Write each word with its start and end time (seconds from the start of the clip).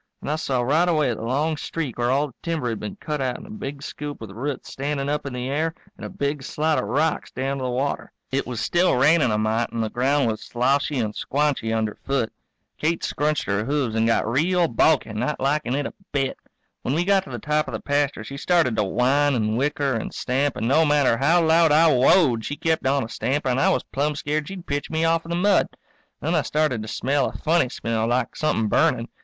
And 0.21 0.31
I 0.31 0.35
saw 0.35 0.63
right 0.63 0.89
away 0.89 1.13
the 1.13 1.21
long 1.21 1.57
streak 1.57 1.99
where 1.99 2.09
all 2.09 2.25
the 2.29 2.33
timber 2.41 2.69
had 2.69 2.79
been 2.79 2.95
cut 2.95 3.21
out 3.21 3.37
in 3.37 3.45
a 3.45 3.51
big 3.51 3.83
scoop 3.83 4.19
with 4.19 4.31
roots 4.31 4.71
standing 4.71 5.09
up 5.09 5.27
in 5.27 5.33
the 5.33 5.47
air 5.47 5.75
and 5.95 6.03
a 6.03 6.09
big 6.09 6.41
slide 6.41 6.79
of 6.79 6.85
rocks 6.85 7.29
down 7.29 7.57
to 7.59 7.65
the 7.65 7.69
water. 7.69 8.11
It 8.31 8.47
was 8.47 8.59
still 8.59 8.95
raining 8.95 9.29
a 9.29 9.37
mite 9.37 9.71
and 9.71 9.83
the 9.83 9.91
ground 9.91 10.27
was 10.27 10.41
sloshy 10.41 10.97
and 10.97 11.13
squanchy 11.13 11.71
under 11.71 11.93
foot. 12.03 12.33
Kate 12.79 13.03
scrunched 13.03 13.43
her 13.43 13.63
hooves 13.65 13.93
and 13.93 14.07
got 14.07 14.27
real 14.27 14.67
balky, 14.67 15.13
not 15.13 15.39
likin' 15.39 15.75
it 15.75 15.85
a 15.85 15.93
bit. 16.11 16.35
When 16.81 16.95
we 16.95 17.05
got 17.05 17.23
to 17.25 17.29
the 17.29 17.37
top 17.37 17.67
of 17.67 17.73
the 17.73 17.79
pasture 17.79 18.23
she 18.23 18.37
started 18.37 18.75
to 18.77 18.83
whine 18.83 19.35
and 19.35 19.55
whicker 19.55 19.93
and 19.93 20.11
stamp, 20.11 20.55
and 20.57 20.67
no 20.67 20.83
matter 20.83 21.15
how 21.17 21.43
loud 21.43 21.71
I 21.71 21.93
whoa 21.93 22.33
ed 22.37 22.43
she 22.45 22.55
kept 22.55 22.87
on 22.87 23.03
a 23.03 23.07
stamping 23.07 23.51
and 23.51 23.59
I 23.61 23.69
was 23.69 23.83
plumb 23.83 24.15
scared 24.15 24.47
she'd 24.47 24.65
pitch 24.65 24.89
me 24.89 25.05
off 25.05 25.25
in 25.25 25.29
the 25.29 25.35
mud. 25.35 25.67
Then 26.21 26.33
I 26.33 26.41
started 26.41 26.81
to 26.81 26.87
smell 26.87 27.27
a 27.29 27.33
funny 27.37 27.69
smell, 27.69 28.07
like 28.07 28.35
somethin' 28.35 28.67
burning. 28.67 29.07